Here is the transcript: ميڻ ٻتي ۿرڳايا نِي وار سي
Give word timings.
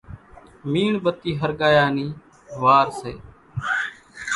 ميڻ 0.71 0.91
ٻتي 1.03 1.31
ۿرڳايا 1.41 1.85
نِي 1.95 2.07
وار 2.61 2.87
سي 2.99 3.13